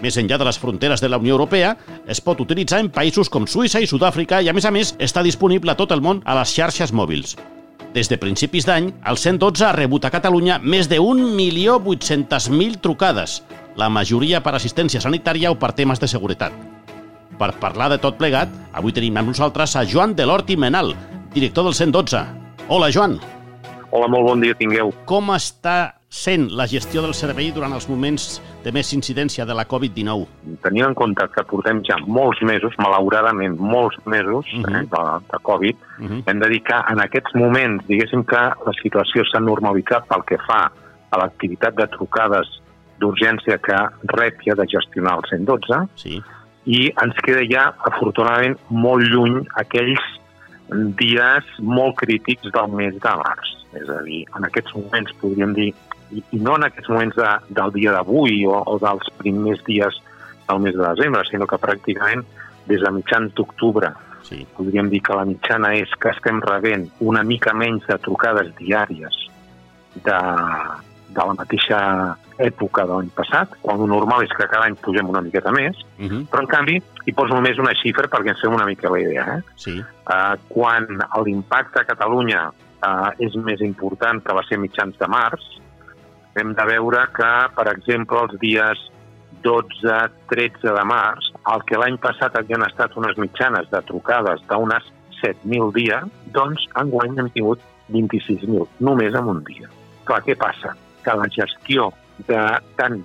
Més 0.00 0.16
enllà 0.20 0.36
de 0.36 0.44
les 0.44 0.58
fronteres 0.60 1.00
de 1.00 1.08
la 1.08 1.16
Unió 1.20 1.36
Europea, 1.36 1.74
es 2.08 2.20
pot 2.20 2.40
utilitzar 2.40 2.80
en 2.84 2.90
països 2.92 3.30
com 3.32 3.46
Suïssa 3.48 3.80
i 3.80 3.88
Sud-àfrica 3.88 4.42
i, 4.44 4.48
a 4.48 4.56
més 4.56 4.68
a 4.68 4.72
més, 4.72 4.94
està 5.00 5.22
disponible 5.24 5.72
a 5.72 5.76
tot 5.76 5.92
el 5.92 6.04
món 6.04 6.20
a 6.24 6.36
les 6.36 6.52
xarxes 6.52 6.92
mòbils. 6.92 7.36
Des 7.96 8.10
de 8.12 8.18
principis 8.20 8.66
d'any, 8.68 8.90
el 9.08 9.16
112 9.16 9.64
ha 9.64 9.72
rebut 9.72 10.04
a 10.04 10.12
Catalunya 10.12 10.58
més 10.60 10.88
de 10.88 10.98
1.800.000 11.00 12.80
trucades, 12.84 13.40
la 13.76 13.90
majoria 13.92 14.40
per 14.42 14.56
assistència 14.56 15.02
sanitària 15.04 15.52
o 15.52 15.58
per 15.60 15.74
temes 15.76 16.00
de 16.00 16.08
seguretat. 16.08 16.52
Per 17.36 17.50
parlar 17.60 17.90
de 17.92 18.00
tot 18.00 18.16
plegat, 18.16 18.52
avui 18.72 18.94
tenim 18.96 19.16
amb 19.20 19.34
nosaltres 19.34 19.76
a 19.76 19.84
Joan 19.84 20.16
Delorti 20.16 20.56
Menal, 20.56 20.94
director 21.34 21.68
del 21.68 21.76
112. 21.76 22.24
Hola, 22.68 22.88
Joan. 22.90 23.20
Hola, 23.92 24.08
molt 24.08 24.26
bon 24.30 24.40
dia 24.40 24.56
tingueu. 24.56 24.90
Com 25.04 25.28
està 25.34 25.92
sent 26.08 26.48
la 26.56 26.64
gestió 26.70 27.02
del 27.04 27.12
servei 27.14 27.50
durant 27.52 27.74
els 27.76 27.88
moments 27.90 28.38
de 28.64 28.72
més 28.72 28.92
incidència 28.96 29.44
de 29.44 29.54
la 29.54 29.66
Covid-19? 29.68 30.56
Tenint 30.64 30.88
en 30.88 30.96
compte 30.96 31.26
que 31.34 31.44
portem 31.50 31.82
ja 31.84 31.98
molts 32.06 32.40
mesos, 32.46 32.74
malauradament 32.80 33.58
molts 33.60 33.98
mesos 34.06 34.46
uh 34.54 34.62
-huh. 34.62 34.80
eh, 34.80 34.86
de, 34.88 35.04
de 35.32 35.38
Covid, 35.42 35.76
uh 35.76 36.04
-huh. 36.08 36.22
hem 36.26 36.38
de 36.40 36.48
dir 36.48 36.62
que 36.62 36.78
en 36.92 37.00
aquests 37.00 37.34
moments, 37.34 37.86
diguéssim 37.86 38.24
que 38.24 38.42
la 38.66 38.74
situació 38.82 39.22
s'ha 39.24 39.40
normalitzat 39.40 40.06
pel 40.08 40.24
que 40.24 40.38
fa 40.46 40.72
a 41.10 41.18
l'activitat 41.18 41.74
de 41.74 41.86
trucades 41.88 42.48
d'urgència 43.00 43.58
que 43.62 43.78
rep 44.14 44.42
ja 44.46 44.56
de 44.58 44.66
gestionar 44.70 45.18
el 45.20 45.28
112 45.30 45.80
sí. 46.00 46.20
i 46.66 46.86
ens 47.02 47.18
queda 47.26 47.44
ja, 47.50 47.66
afortunadament, 47.90 48.56
molt 48.70 49.06
lluny 49.10 49.42
aquells 49.62 50.02
dies 50.98 51.50
molt 51.62 51.98
crítics 52.00 52.50
del 52.54 52.72
mes 52.74 52.96
de 53.02 53.12
març. 53.20 53.52
És 53.76 53.90
a 53.92 54.00
dir, 54.06 54.24
en 54.34 54.46
aquests 54.48 54.74
moments 54.74 55.12
podríem 55.20 55.52
dir, 55.54 55.68
i, 56.10 56.22
i 56.34 56.40
no 56.42 56.56
en 56.58 56.66
aquests 56.66 56.90
moments 56.90 57.18
de, 57.18 57.30
del 57.58 57.74
dia 57.76 57.94
d'avui 57.94 58.42
o, 58.48 58.62
o 58.64 58.78
dels 58.82 59.12
primers 59.20 59.62
dies 59.68 60.00
del 60.48 60.62
mes 60.64 60.74
de 60.74 60.82
desembre, 60.82 61.22
sinó 61.28 61.46
que 61.50 61.60
pràcticament 61.62 62.24
des 62.66 62.82
de 62.82 62.90
mitjans 62.94 63.34
d'octubre 63.38 63.92
sí. 64.26 64.46
podríem 64.56 64.90
dir 64.90 65.02
que 65.02 65.14
la 65.14 65.26
mitjana 65.28 65.72
és 65.78 65.92
que 66.00 66.10
estem 66.10 66.40
rebent 66.42 66.88
una 67.00 67.22
mica 67.22 67.54
menys 67.54 67.86
de 67.86 67.98
trucades 68.02 68.50
diàries 68.58 69.18
de, 69.94 70.18
de 71.14 71.22
la 71.22 71.34
mateixa 71.38 71.80
època 72.38 72.84
de 72.86 72.94
l'any 72.94 73.10
passat, 73.16 73.52
quan 73.62 73.80
el 73.80 73.88
normal 73.90 74.24
és 74.26 74.32
que 74.36 74.48
cada 74.48 74.66
any 74.68 74.76
pugem 74.82 75.08
una 75.08 75.22
miqueta 75.24 75.52
més, 75.52 75.76
uh 75.98 76.06
-huh. 76.06 76.22
però 76.30 76.42
en 76.42 76.46
canvi 76.46 76.82
hi 77.06 77.12
poso 77.12 77.34
només 77.34 77.58
una 77.58 77.74
xifra 77.74 78.08
perquè 78.08 78.28
ens 78.28 78.40
fem 78.40 78.54
una 78.54 78.66
mica 78.66 78.90
la 78.90 79.00
idea. 79.00 79.24
Eh? 79.36 79.42
sí. 79.56 79.84
Uh, 80.06 80.36
quan 80.48 80.86
l'impacte 81.24 81.80
a 81.80 81.84
Catalunya 81.84 82.50
uh, 82.50 83.10
és 83.18 83.34
més 83.34 83.60
important 83.60 84.22
que 84.22 84.34
va 84.34 84.42
ser 84.48 84.58
mitjans 84.58 84.96
de 84.98 85.06
març, 85.06 85.42
hem 86.34 86.54
de 86.54 86.64
veure 86.64 87.08
que, 87.12 87.32
per 87.56 87.66
exemple, 87.72 88.18
els 88.20 88.38
dies 88.40 88.78
12-13 89.42 90.74
de 90.74 90.84
març, 90.84 91.32
el 91.54 91.62
que 91.64 91.78
l'any 91.78 91.98
passat 91.98 92.36
havien 92.36 92.62
estat 92.62 92.96
unes 92.96 93.16
mitjanes 93.16 93.70
de 93.70 93.80
trucades 93.82 94.42
d'unes 94.50 94.84
7.000 95.22 95.72
dies, 95.72 96.04
doncs 96.34 96.66
enguany 96.74 97.18
hem 97.18 97.30
tingut 97.30 97.60
26.000, 97.90 98.66
només 98.80 99.14
en 99.14 99.30
un 99.32 99.42
dia. 99.44 99.70
Clar, 100.04 100.22
què 100.26 100.36
passa? 100.36 100.74
Que 101.04 101.14
la 101.14 101.28
gestió 101.30 101.92
de 102.26 102.42
tan 102.76 102.98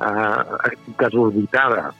eh, 0.00 0.76
desorbitada 0.98 1.92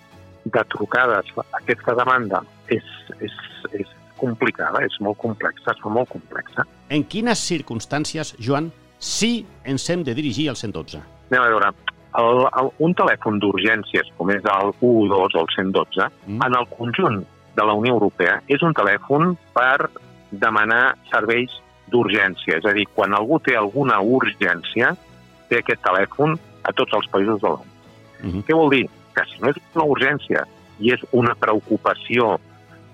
de 0.44 0.64
trucades, 0.68 1.30
aquesta 1.56 1.94
demanda 1.96 2.42
és, 2.68 2.84
és, 3.20 3.32
és 3.72 3.88
complicada, 4.20 4.82
és 4.84 4.96
molt 5.00 5.18
complexa, 5.22 5.72
és 5.72 5.84
molt 5.88 6.10
complexa. 6.12 6.66
En 6.92 7.04
quines 7.08 7.40
circumstàncies, 7.48 8.34
Joan, 8.40 8.70
sí 8.98 9.46
ens 9.64 9.88
hem 9.90 10.04
de 10.04 10.14
dirigir 10.14 10.50
al 10.52 10.60
112? 10.60 11.00
Anem 11.30 11.42
a 11.42 11.48
veure, 11.48 11.72
el, 12.20 12.44
el, 12.60 12.70
un 12.86 12.94
telèfon 12.94 13.40
d'urgències 13.42 14.10
com 14.18 14.30
és 14.30 14.44
el 14.44 14.74
112 14.80 15.16
o 15.16 15.44
el 15.44 15.54
112, 15.56 16.10
Mm. 16.26 16.36
mm. 16.36 16.42
en 16.46 16.58
el 16.60 16.68
conjunt 16.76 17.24
de 17.54 17.64
la 17.64 17.74
Unió 17.74 17.94
Europea, 17.94 18.40
és 18.48 18.62
un 18.62 18.74
telèfon 18.74 19.36
per 19.54 19.88
demanar 20.30 20.96
serveis 21.10 21.52
d'urgència. 21.90 22.58
És 22.58 22.64
a 22.66 22.72
dir, 22.74 22.86
quan 22.94 23.14
algú 23.14 23.38
té 23.44 23.56
alguna 23.56 24.00
urgència, 24.00 24.94
té 25.48 25.58
aquest 25.58 25.82
telèfon 25.82 26.38
a 26.64 26.72
tots 26.72 26.92
els 26.92 27.06
països 27.12 27.40
de 27.40 27.48
l'ONU. 27.48 27.64
Uh 28.24 28.30
-huh. 28.32 28.44
Què 28.46 28.54
vol 28.54 28.70
dir? 28.70 28.88
Que 29.14 29.22
si 29.30 29.40
no 29.40 29.48
és 29.50 29.56
una 29.74 29.84
urgència 29.84 30.44
i 30.80 30.92
és 30.92 31.00
una 31.12 31.34
preocupació 31.34 32.38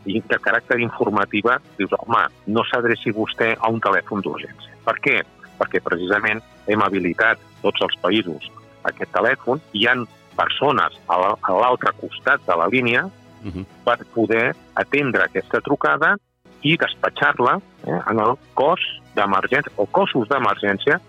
de 0.05 0.39
caràcter 0.39 0.79
informativa, 0.81 1.61
dius, 1.79 1.91
home, 1.99 2.25
no 2.47 2.63
s'adreci 2.65 3.13
vostè 3.13 3.57
a 3.61 3.69
un 3.69 3.81
telèfon 3.81 4.21
d'urgència. 4.23 4.73
Per 4.85 4.95
què? 5.01 5.23
Perquè 5.59 5.81
precisament 5.83 6.43
hem 6.67 6.83
habilitat 6.83 7.39
tots 7.63 7.81
els 7.83 7.95
països 8.01 8.51
aquest 8.83 9.13
telèfon 9.13 9.61
i 9.73 9.79
hi 9.83 9.87
ha 9.87 9.95
persones 10.37 10.93
a 11.07 11.19
la- 11.19 11.37
a 11.43 11.53
l'altre 11.53 11.93
costat 12.01 12.41
de 12.47 12.57
la 12.57 12.67
línia 12.69 13.05
Uh 13.45 13.51
-huh. 13.53 13.65
per 13.85 13.99
poder 14.15 14.55
atendre 14.75 15.23
aquesta 15.25 15.61
trucada 15.61 16.17
i 16.63 16.77
despatxar-la 16.77 17.61
eh, 17.87 18.01
en 18.11 18.19
el 18.19 18.35
cos 18.55 18.81
d'emergència 19.15 19.73
o 19.77 19.87
cossos 19.87 20.29
d'emergència 20.29 21.01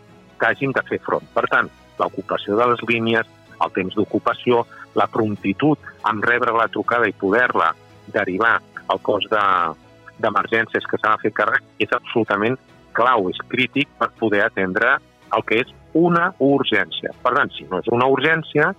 que 0.42 0.50
hagin 0.50 0.74
de 0.74 0.82
fer 0.90 0.98
front. 1.06 1.28
Per 1.36 1.46
tant, 1.52 1.70
l'ocupació 2.02 2.58
de 2.58 2.66
les 2.74 2.82
línies, 2.90 3.30
el 3.62 3.74
temps 3.76 3.94
d'ocupació, 3.96 4.66
la 4.98 5.06
promptitud 5.08 5.78
en 6.10 6.22
rebre 6.26 6.56
la 6.58 6.68
trucada 6.74 7.08
i 7.08 7.14
poder-la 7.14 7.70
derivar 8.12 8.58
al 8.90 9.00
cos 9.06 9.28
de- 9.30 9.76
d'emergències 10.22 10.86
que 10.90 10.98
s'ha 10.98 11.16
de 11.16 11.22
fer 11.28 11.32
càrrec 11.34 11.64
és 11.80 11.94
absolutament 11.94 12.58
clau, 12.98 13.30
és 13.30 13.38
crític 13.48 13.88
per 13.98 14.10
poder 14.20 14.42
atendre 14.46 14.98
el 15.32 15.44
que 15.48 15.62
és 15.62 15.70
una 15.94 16.34
urgència. 16.40 17.14
Per 17.24 17.34
tant, 17.34 17.52
si 17.56 17.64
no 17.70 17.80
és 17.80 17.88
una 17.92 18.08
urgència, 18.08 18.74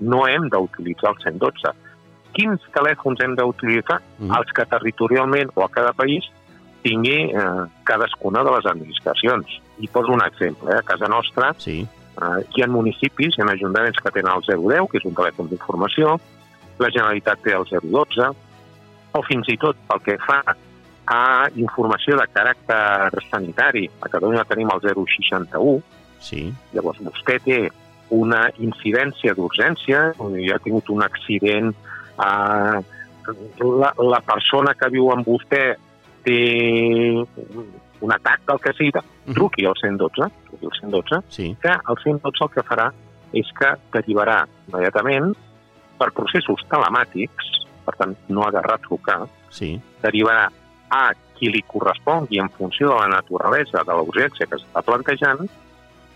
no 0.00 0.26
hem 0.26 0.48
d'utilitzar 0.48 1.10
el 1.10 1.22
112. 1.22 1.74
Quins 2.32 2.60
telèfons 2.72 3.20
hem 3.24 3.34
d'utilitzar? 3.36 4.00
Mhm. 4.18 4.36
Els 4.38 4.52
que 4.52 4.64
territorialment 4.64 5.50
o 5.54 5.64
a 5.64 5.68
cada 5.68 5.92
país 5.92 6.24
tingui 6.82 7.30
eh, 7.30 7.64
cadascuna 7.84 8.42
de 8.44 8.50
les 8.56 8.66
administracions. 8.66 9.60
I 9.80 9.88
poso 9.88 10.12
un 10.12 10.22
exemple. 10.24 10.70
Eh? 10.72 10.78
A 10.78 10.82
casa 10.82 11.08
nostra 11.08 11.54
Sí. 11.58 11.80
eh, 12.20 12.44
hi 12.54 12.62
ha 12.62 12.68
municipis, 12.68 13.36
hi 13.36 13.42
ha 13.42 13.50
ajuntaments 13.52 13.98
que 14.00 14.10
tenen 14.10 14.32
el 14.32 14.42
010, 14.46 14.88
que 14.90 14.98
és 14.98 15.04
un 15.08 15.14
telèfon 15.14 15.48
d'informació, 15.48 16.18
la 16.80 16.90
Generalitat 16.90 17.42
té 17.44 17.52
el 17.52 17.64
012, 17.68 18.30
o 19.12 19.22
fins 19.26 19.48
i 19.48 19.56
tot 19.58 19.76
pel 19.88 20.00
que 20.06 20.18
fa 20.24 20.40
a 21.10 21.48
informació 21.58 22.16
de 22.16 22.26
caràcter 22.30 23.20
sanitari, 23.30 23.88
a 24.00 24.08
Catalunya 24.08 24.44
tenim 24.48 24.70
el 24.72 24.80
061, 24.80 25.80
Sí. 26.20 26.52
Llavors, 26.74 26.98
vostè 27.00 27.38
té 27.42 27.70
una 28.10 28.50
incidència 28.58 29.32
d'urgència, 29.34 30.12
hi 30.36 30.50
ha 30.52 30.58
tingut 30.58 30.90
un 30.90 31.02
accident, 31.02 31.70
eh, 32.20 32.80
la, 33.64 33.92
la 33.96 34.20
persona 34.20 34.74
que 34.74 34.90
viu 34.92 35.10
amb 35.14 35.26
vostè 35.26 35.76
té 36.24 37.14
un 38.00 38.12
atac 38.12 38.40
del 38.48 38.60
que 38.60 38.72
sigui, 38.78 38.92
truqui 39.34 39.66
al 39.66 39.76
112, 39.80 40.28
truqui 40.48 40.66
al 40.66 40.76
112, 40.80 41.20
Sí. 41.28 41.56
que 41.60 41.68
el 41.70 41.96
112 42.02 42.44
el 42.44 42.50
que 42.50 42.62
farà 42.62 42.90
és 43.32 43.46
que 43.58 43.74
derivarà 43.92 44.46
immediatament 44.68 45.34
per 45.98 46.10
processos 46.12 46.64
telemàtics, 46.68 47.50
per 47.84 47.94
tant, 47.96 48.16
no 48.28 48.46
ha 48.46 48.50
de 48.50 48.62
retrucar, 48.62 49.26
Sí. 49.50 49.80
derivarà 50.02 50.48
a 50.90 51.12
qui 51.38 51.48
li 51.48 51.62
correspongui 51.62 52.38
en 52.40 52.50
funció 52.50 52.88
de 52.88 52.94
la 53.00 53.08
naturalesa 53.08 53.84
de 53.84 53.92
la 53.92 54.02
urgència 54.02 54.46
que 54.46 54.56
s'està 54.56 54.82
plantejant 54.82 55.48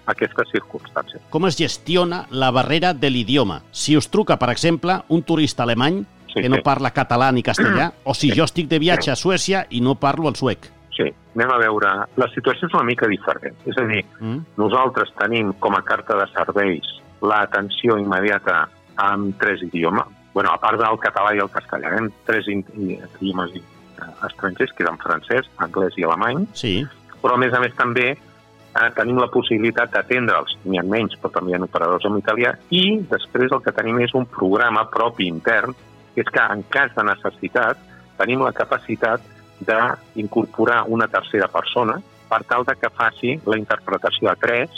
aquestes 0.06 0.48
circumstàncies. 0.52 1.20
Com 1.30 1.46
es 1.46 1.56
gestiona 1.56 2.26
la 2.30 2.50
barrera 2.50 2.92
de 2.92 3.08
l'idioma? 3.10 3.62
Si 3.70 3.96
us 3.96 4.10
truca, 4.10 4.36
per 4.36 4.50
exemple, 4.50 4.98
un 5.08 5.22
turista 5.22 5.62
alemany 5.62 6.04
Sí, 6.34 6.42
que 6.42 6.48
no 6.50 6.56
sí. 6.56 6.62
parla 6.66 6.90
català 6.92 7.30
ni 7.32 7.42
castellà, 7.46 7.92
o 8.04 8.12
si 8.14 8.30
jo 8.34 8.44
estic 8.44 8.66
de 8.68 8.78
viatge 8.82 9.12
a 9.12 9.16
Suècia 9.16 9.64
i 9.70 9.80
no 9.80 9.94
parlo 9.94 10.28
el 10.28 10.34
suec. 10.36 10.66
Sí, 10.94 11.06
anem 11.34 11.50
a 11.50 11.58
veure. 11.58 11.92
La 12.16 12.28
situació 12.34 12.66
és 12.68 12.74
una 12.74 12.84
mica 12.84 13.06
diferent. 13.10 13.54
És 13.66 13.78
a 13.78 13.86
dir, 13.86 14.04
Mm? 14.20 14.40
nosaltres 14.56 15.12
tenim 15.18 15.52
com 15.58 15.74
a 15.74 15.82
carta 15.82 16.16
de 16.18 16.26
serveis 16.34 16.82
l'atenció 17.22 17.96
immediata 17.98 18.68
amb 18.96 19.38
tres 19.40 19.62
idiomes. 19.62 20.04
bueno, 20.34 20.50
a 20.50 20.58
part 20.58 20.80
del 20.80 20.98
català 20.98 21.32
i 21.32 21.38
el 21.38 21.48
castellà, 21.48 21.92
eh? 21.94 22.08
tres 22.26 22.48
idiomes 22.48 23.52
eh, 23.54 24.26
estrangers, 24.26 24.72
que 24.74 24.82
eren 24.82 24.98
francès, 24.98 25.46
anglès 25.62 25.94
i 25.96 26.02
alemany, 26.02 26.48
Sí. 26.52 26.84
però 27.22 27.34
a 27.34 27.38
més 27.38 27.52
a 27.54 27.60
més 27.60 27.72
també 27.78 28.08
eh, 28.10 28.90
tenim 28.96 29.18
la 29.22 29.28
possibilitat 29.30 29.92
d'atendre'ls, 29.92 30.56
n'hi 30.64 30.78
ha 30.80 30.82
menys, 30.82 31.14
però 31.22 31.30
també 31.36 31.52
hi 31.52 31.54
ha 31.54 31.62
operadors 31.62 32.04
en 32.10 32.18
italià, 32.18 32.50
i 32.70 32.98
després 33.08 33.52
el 33.52 33.62
que 33.62 33.70
tenim 33.70 34.00
és 34.00 34.12
un 34.18 34.26
programa 34.26 34.88
propi 34.90 35.28
intern, 35.28 35.72
que 36.14 36.22
és 36.22 36.30
que 36.32 36.42
en 36.54 36.62
cas 36.70 36.94
de 36.96 37.04
necessitat 37.04 37.78
tenim 38.18 38.42
la 38.42 38.52
capacitat 38.52 39.20
d'incorporar 39.64 40.84
una 40.88 41.08
tercera 41.08 41.48
persona 41.48 42.00
per 42.28 42.42
tal 42.50 42.64
de 42.66 42.74
que 42.80 42.90
faci 42.90 43.38
la 43.46 43.58
interpretació 43.58 44.30
a 44.30 44.36
tres 44.36 44.70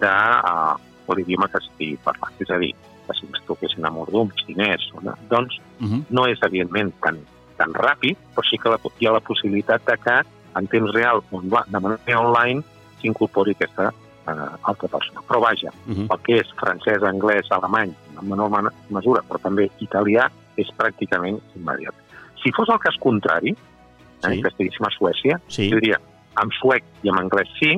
de 0.00 0.10
uh, 0.10 0.76
l'idioma 1.14 1.48
que 1.48 1.60
estigui 1.62 1.98
parlant. 2.04 2.34
És 2.42 2.50
a 2.50 2.58
dir, 2.60 2.72
que 3.06 3.16
si 3.16 3.28
ens 3.28 3.44
toquessin 3.48 3.86
a 3.86 3.92
Mordum, 3.92 4.32
xinès, 4.42 4.88
o 4.94 5.02
no, 5.04 5.14
doncs 5.30 5.58
uh 5.80 5.86
-huh. 5.86 6.02
no 6.10 6.26
és, 6.26 6.38
evidentment, 6.42 6.92
tan, 7.00 7.18
tan 7.56 7.72
ràpid, 7.72 8.16
però 8.34 8.44
sí 8.48 8.58
que 8.58 8.68
la, 8.68 8.78
hi 8.98 9.06
ha 9.06 9.12
la 9.12 9.26
possibilitat 9.28 9.84
de 9.86 9.96
que 10.04 10.16
en 10.58 10.66
temps 10.66 10.92
real, 10.92 11.22
de 11.30 11.80
manera 11.80 12.20
online, 12.20 12.62
s'incorpori 13.00 13.52
aquesta 13.52 13.92
uh, 13.92 14.56
altra 14.62 14.88
persona. 14.88 15.20
Però 15.28 15.40
vaja, 15.40 15.70
uh 15.86 15.94
-huh. 15.94 16.06
el 16.12 16.18
que 16.24 16.40
és 16.40 16.48
francès, 16.56 17.02
anglès, 17.02 17.46
alemany, 17.50 17.94
en 18.20 18.28
menor 18.28 18.72
mesura, 18.90 19.22
però 19.28 19.38
també 19.40 19.70
italià, 19.78 20.30
és 20.58 20.70
pràcticament 20.78 21.40
immediat. 21.56 21.94
Si 22.42 22.52
fos 22.56 22.70
el 22.72 22.80
cas 22.82 22.96
contrari, 23.02 23.54
eh, 23.54 24.28
sí. 24.28 24.42
que 24.42 24.48
estiguéssim 24.52 24.86
a 24.86 24.92
Suècia, 24.94 25.40
sí. 25.48 25.68
jo 25.72 25.80
diria, 25.80 25.98
amb 26.42 26.54
suec 26.58 26.84
i 27.02 27.12
amb 27.12 27.22
anglès 27.22 27.50
sí, 27.58 27.74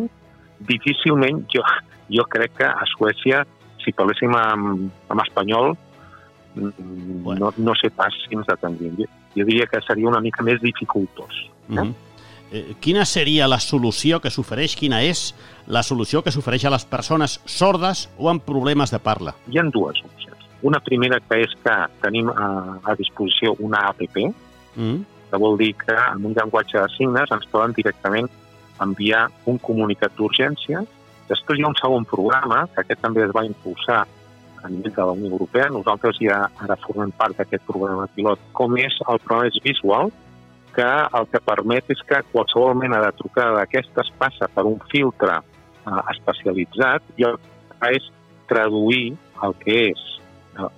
difícilment 0.68 1.44
jo, 1.52 1.64
jo 2.12 2.26
crec 2.32 2.58
que 2.58 2.68
a 2.68 2.86
Suècia, 2.96 3.44
si 3.80 3.94
parléssim 3.96 4.34
amb, 4.36 4.90
amb 5.08 5.24
espanyol, 5.24 5.72
mm, 6.54 7.22
bueno. 7.24 7.50
no, 7.56 7.70
no 7.70 7.78
sé 7.80 7.90
pas 7.94 8.14
si 8.24 8.36
ens 8.36 8.48
atendrien. 8.52 8.96
Jo, 8.98 9.08
jo 9.36 9.48
diria 9.48 9.66
que 9.70 9.80
seria 9.86 10.08
una 10.10 10.20
mica 10.20 10.44
més 10.46 10.60
dificultós. 10.60 11.46
Eh? 11.70 11.72
Mm 11.72 11.78
-hmm. 11.78 11.94
eh, 12.52 12.74
quina 12.80 13.04
seria 13.04 13.48
la 13.48 13.60
solució 13.60 14.20
que 14.20 14.30
s'ofereix? 14.30 14.76
Quina 14.76 15.02
és 15.02 15.34
la 15.66 15.82
solució 15.82 16.22
que 16.22 16.30
s'ofereix 16.30 16.64
a 16.64 16.70
les 16.70 16.84
persones 16.84 17.40
sordes 17.44 18.10
o 18.18 18.28
amb 18.28 18.42
problemes 18.42 18.90
de 18.90 18.98
parla? 18.98 19.34
Hi 19.48 19.58
ha 19.58 19.62
dues 19.62 20.02
opcions. 20.04 20.39
Una 20.62 20.80
primera 20.84 21.20
que 21.24 21.40
és 21.46 21.54
que 21.64 21.76
tenim 22.02 22.28
a, 22.32 22.50
a 22.84 22.94
disposició 22.98 23.54
una 23.64 23.86
APP, 23.90 24.16
mm. 24.76 25.00
que 25.30 25.40
vol 25.40 25.56
dir 25.60 25.72
que 25.80 25.96
en 25.96 26.26
un 26.26 26.36
llenguatge 26.36 26.78
de 26.78 26.88
signes 26.96 27.32
ens 27.32 27.48
poden 27.52 27.72
directament 27.76 28.28
enviar 28.80 29.28
un 29.48 29.58
comunicat 29.58 30.16
d'urgència. 30.16 30.82
Després 31.30 31.60
hi 31.60 31.64
ha 31.64 31.70
un 31.70 31.78
segon 31.78 32.06
programa, 32.08 32.64
que 32.74 32.82
aquest 32.82 33.00
també 33.04 33.24
es 33.24 33.34
va 33.36 33.46
impulsar 33.46 34.02
a 34.60 34.68
nivell 34.68 34.92
de 34.92 35.04
la 35.04 35.14
Unió 35.16 35.30
Europea. 35.30 35.70
Nosaltres 35.72 36.18
ja 36.20 36.42
ara 36.60 36.76
formem 36.84 37.12
part 37.16 37.38
d'aquest 37.38 37.64
programa 37.68 38.08
pilot, 38.16 38.42
com 38.52 38.76
és 38.80 38.96
el 39.06 39.22
programa 39.24 39.48
és 39.48 39.60
Visual, 39.64 40.12
que 40.74 40.90
el 41.18 41.26
que 41.32 41.40
permet 41.44 41.88
és 41.90 42.02
que 42.06 42.20
qualsevol 42.32 42.76
mena 42.78 43.00
de 43.04 43.10
trucada 43.18 43.56
d'aquestes 43.58 44.12
passa 44.18 44.48
per 44.54 44.66
un 44.68 44.78
filtre 44.92 45.40
eh, 45.40 46.00
especialitzat 46.14 47.02
i 47.18 47.26
el 47.30 47.40
que 47.40 47.92
és 47.96 48.06
traduir 48.50 49.16
el 49.46 49.56
que 49.64 49.76
és 49.90 50.04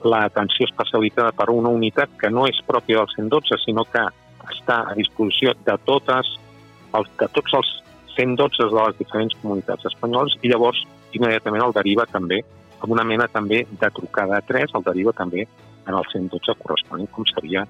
l'atenció 0.04 0.66
especialitzada 0.68 1.32
per 1.36 1.48
una 1.50 1.72
unitat 1.72 2.10
que 2.20 2.30
no 2.30 2.46
és 2.46 2.60
pròpia 2.66 3.00
del 3.00 3.12
112, 3.14 3.58
sinó 3.64 3.84
que 3.88 4.04
està 4.50 4.82
a 4.90 4.96
disposició 4.98 5.54
de, 5.64 5.76
totes, 5.86 6.34
els, 6.92 7.12
de 7.18 7.28
tots 7.32 7.54
els 7.58 7.70
112 8.16 8.68
de 8.68 8.80
les 8.80 8.98
diferents 8.98 9.36
comunitats 9.40 9.88
espanyoles 9.88 10.36
i 10.42 10.50
llavors 10.52 10.82
immediatament 11.16 11.64
el 11.64 11.76
deriva 11.76 12.04
també 12.10 12.42
amb 12.82 12.92
una 12.92 13.04
mena 13.06 13.28
també 13.30 13.62
de 13.70 13.90
trucada 13.94 14.40
a 14.40 14.44
3, 14.44 14.74
el 14.74 14.84
deriva 14.84 15.14
també 15.16 15.46
en 15.86 15.94
el 15.94 16.04
112 16.12 16.58
corresponent, 16.62 17.08
com 17.14 17.26
seria 17.30 17.64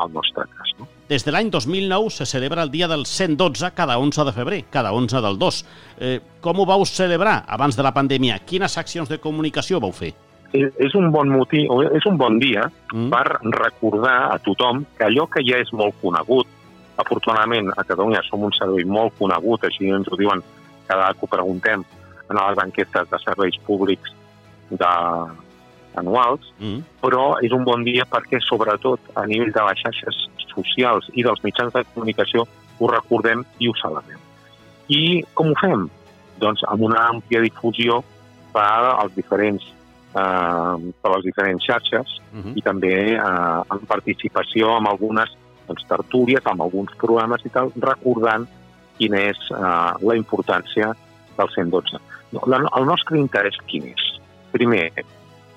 el 0.00 0.12
nostre 0.12 0.44
cas. 0.56 0.72
No? 0.78 0.88
Des 1.08 1.24
de 1.24 1.32
l'any 1.32 1.50
2009 1.52 2.10
se 2.10 2.26
celebra 2.26 2.64
el 2.64 2.72
dia 2.72 2.88
del 2.88 3.04
112 3.06 3.70
cada 3.76 3.98
11 3.98 4.24
de 4.24 4.32
febrer, 4.32 4.60
cada 4.70 4.92
11 4.92 5.20
del 5.20 5.38
2. 5.38 5.64
Eh, 6.00 6.20
com 6.40 6.60
ho 6.60 6.66
vau 6.66 6.84
celebrar 6.88 7.44
abans 7.46 7.76
de 7.76 7.84
la 7.84 7.92
pandèmia? 7.94 8.40
Quines 8.48 8.78
accions 8.80 9.12
de 9.12 9.20
comunicació 9.20 9.80
vau 9.84 9.92
fer? 9.92 10.14
És 10.54 10.94
un 10.94 11.08
bon 11.10 11.32
motiu, 11.34 11.80
és 11.98 12.04
un 12.06 12.18
bon 12.20 12.38
dia 12.38 12.68
mm. 12.92 13.08
per 13.10 13.24
recordar 13.58 14.30
a 14.30 14.38
tothom 14.42 14.84
que 14.96 15.08
allò 15.08 15.26
que 15.26 15.42
ja 15.42 15.58
és 15.62 15.72
molt 15.74 15.98
conegut, 16.02 16.50
Afortunadament, 16.94 17.72
a 17.74 17.82
Catalunya 17.82 18.20
som 18.22 18.44
un 18.46 18.52
servei 18.54 18.84
molt 18.86 19.16
conegut, 19.18 19.64
així 19.66 19.88
ens 19.90 20.06
ho 20.06 20.14
diuen 20.14 20.44
cada 20.86 21.08
que 21.10 21.26
ho 21.26 21.30
preguntem 21.32 21.82
en 22.30 22.38
les 22.38 22.60
enquestes 22.62 23.08
de 23.10 23.18
serveis 23.18 23.56
públics 23.66 24.12
de, 24.70 24.92
anuals, 25.98 26.46
mm. 26.58 27.00
però 27.02 27.34
és 27.44 27.52
un 27.54 27.64
bon 27.66 27.84
dia 27.86 28.06
perquè, 28.10 28.40
sobretot, 28.42 29.00
a 29.18 29.26
nivell 29.30 29.52
de 29.54 29.66
les 29.68 29.82
xarxes 29.82 30.20
socials 30.54 31.10
i 31.14 31.24
dels 31.26 31.42
mitjans 31.44 31.74
de 31.74 31.84
comunicació, 31.92 32.46
ho 32.78 32.90
recordem 32.90 33.44
i 33.58 33.70
ho 33.70 33.74
celebrem. 33.78 34.20
I 34.90 35.22
com 35.34 35.52
ho 35.52 35.58
fem? 35.60 35.86
Doncs 36.42 36.64
amb 36.70 36.82
una 36.86 37.06
àmplia 37.10 37.42
difusió 37.44 38.02
per 38.54 38.94
als 38.94 39.14
diferents 39.18 39.66
eh, 40.14 40.92
per 41.02 41.14
les 41.16 41.24
diferents 41.24 41.64
xarxes 41.64 42.20
mm 42.32 42.40
-hmm. 42.40 42.56
i 42.56 42.62
també 42.62 42.94
eh, 43.14 43.60
en 43.74 43.80
participació 43.86 44.76
amb 44.76 44.88
algunes 44.88 45.30
doncs, 45.66 45.84
tertúlies 45.88 46.46
amb 46.46 46.62
alguns 46.62 46.92
programes 47.00 47.44
i 47.44 47.50
tal, 47.54 47.72
recordant 47.80 48.46
quina 48.98 49.20
és 49.30 49.38
uh, 49.50 49.94
la 50.06 50.16
importància 50.16 50.92
del 51.38 51.48
112. 51.54 52.00
La, 52.46 52.60
el 52.78 52.86
nostre 52.86 53.18
interès 53.18 53.56
quin 53.70 53.88
és? 53.90 54.04
Primer, 54.54 54.90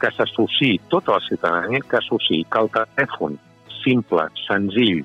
que 0.01 0.11
s'associï 0.13 0.79
tota 0.89 1.17
la 1.17 1.25
ciutadania, 1.25 1.83
que 1.89 1.99
associï 1.99 2.43
que 2.49 2.63
el 2.63 2.71
telèfon 2.73 3.37
simple, 3.83 4.27
senzill, 4.45 5.03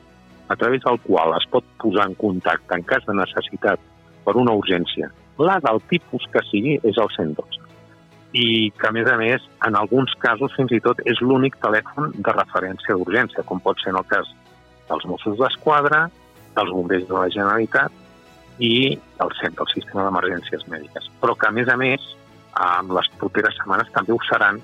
a 0.49 0.57
través 0.57 0.83
del 0.85 0.99
qual 1.07 1.35
es 1.39 1.49
pot 1.53 1.65
posar 1.81 2.09
en 2.11 2.17
contacte 2.21 2.77
en 2.77 2.85
cas 2.89 3.05
de 3.09 3.17
necessitat 3.17 3.81
per 4.25 4.37
una 4.37 4.55
urgència, 4.59 5.09
la 5.39 5.59
del 5.65 5.81
tipus 5.93 6.27
que 6.33 6.43
sigui 6.51 6.79
és 6.83 6.99
el 7.01 7.13
112. 7.17 7.62
I 8.33 8.73
que, 8.79 8.89
a 8.89 8.93
més 8.97 9.09
a 9.13 9.19
més, 9.21 9.45
en 9.67 9.77
alguns 9.77 10.15
casos 10.23 10.55
fins 10.57 10.73
i 10.73 10.81
tot 10.81 11.01
és 11.05 11.21
l'únic 11.21 11.59
telèfon 11.61 12.15
de 12.17 12.33
referència 12.33 12.97
d'urgència, 12.97 13.45
com 13.45 13.61
pot 13.61 13.81
ser 13.83 13.93
en 13.93 14.01
el 14.01 14.09
cas 14.09 14.31
dels 14.89 15.05
Mossos 15.11 15.37
d'Esquadra, 15.41 16.07
dels 16.57 16.73
bombers 16.73 17.05
de 17.09 17.17
la 17.17 17.29
Generalitat 17.33 17.93
i 18.59 18.99
el 19.25 19.33
CEP, 19.41 19.57
del 19.59 19.71
Sistema 19.75 20.07
d'Emergències 20.07 20.65
Mèdiques. 20.73 21.09
Però 21.21 21.37
que, 21.37 21.49
a 21.49 21.57
més 21.57 21.69
a 21.69 21.77
més, 21.81 22.05
en 22.61 22.93
les 22.97 23.09
properes 23.21 23.57
setmanes 23.61 23.93
també 23.93 24.17
ho 24.17 24.21
seran, 24.29 24.61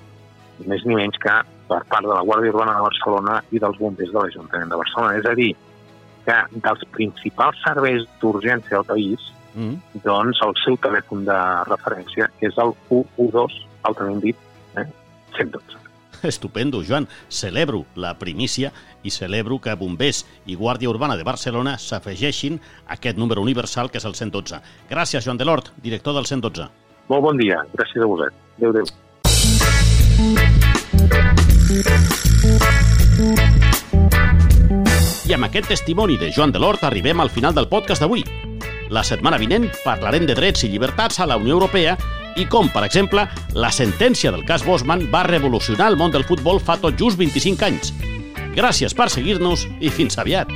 més 0.67 0.83
ni 0.85 0.97
menys 0.97 1.17
que 1.21 1.35
per 1.69 1.83
part 1.89 2.05
de 2.05 2.13
la 2.13 2.25
Guàrdia 2.25 2.53
Urbana 2.53 2.75
de 2.77 2.85
Barcelona 2.85 3.39
i 3.53 3.61
dels 3.61 3.77
bombers 3.79 4.11
de 4.13 4.19
l'Ajuntament 4.19 4.71
de 4.73 4.79
Barcelona. 4.81 5.17
És 5.21 5.29
a 5.29 5.35
dir, 5.37 5.51
que 6.25 6.37
dels 6.65 6.85
principals 6.95 7.61
serveis 7.65 8.05
d'urgència 8.21 8.79
al 8.79 8.87
país, 8.89 9.29
mm. 9.55 10.01
doncs 10.05 10.41
el 10.45 10.55
seu 10.63 10.77
telèfon 10.81 11.25
de 11.27 11.39
referència 11.69 12.29
és 12.45 12.57
el 12.61 12.75
112, 12.89 13.65
altrament 13.89 14.23
dit, 14.23 14.47
eh, 14.77 14.87
112. 15.37 15.79
Estupendo, 16.23 16.83
Joan. 16.83 17.07
Celebro 17.29 17.85
la 17.95 18.17
primícia 18.19 18.73
i 19.03 19.09
celebro 19.09 19.59
que 19.59 19.75
Bombers 19.75 20.25
i 20.45 20.55
Guàrdia 20.59 20.89
Urbana 20.89 21.15
de 21.15 21.23
Barcelona 21.23 21.77
s'afegeixin 21.79 22.59
a 22.87 22.93
aquest 22.97 23.17
número 23.17 23.41
universal 23.41 23.89
que 23.89 23.97
és 24.01 24.05
el 24.05 24.15
112. 24.15 24.59
Gràcies, 24.89 25.23
Joan 25.25 25.37
Delort, 25.39 25.71
director 25.81 26.13
del 26.13 26.25
112. 26.25 26.67
Molt 27.09 27.23
bon 27.23 27.37
dia. 27.39 27.63
Gràcies 27.73 28.03
a 28.03 28.05
vosaltres. 28.05 28.39
Adéu, 28.59 28.69
adéu. 28.75 28.85
I 35.29 35.33
amb 35.37 35.45
aquest 35.45 35.69
testimoni 35.69 36.17
de 36.17 36.31
Joan 36.33 36.51
Delort 36.51 36.83
arribem 36.83 37.19
al 37.21 37.29
final 37.29 37.53
del 37.53 37.69
podcast 37.69 38.01
d'avui. 38.01 38.23
La 38.89 39.03
setmana 39.05 39.37
vinent 39.37 39.67
parlarem 39.83 40.25
de 40.25 40.35
drets 40.37 40.65
i 40.65 40.69
llibertats 40.71 41.19
a 41.21 41.27
la 41.29 41.37
Unió 41.37 41.59
Europea 41.59 41.95
i 42.41 42.45
com, 42.49 42.69
per 42.73 42.83
exemple, 42.87 43.27
la 43.53 43.71
sentència 43.73 44.33
del 44.33 44.45
cas 44.47 44.65
Bosman 44.65 45.05
va 45.13 45.25
revolucionar 45.27 45.91
el 45.93 45.99
món 45.99 46.13
del 46.13 46.25
futbol 46.25 46.61
fa 46.61 46.79
tot 46.81 46.97
just 46.97 47.21
25 47.21 47.67
anys. 47.69 47.93
Gràcies 48.57 48.97
per 48.97 49.11
seguir-nos 49.13 49.67
i 49.79 49.93
fins 49.93 50.17
aviat. 50.17 50.49